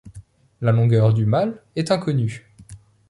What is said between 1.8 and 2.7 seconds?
inconnue.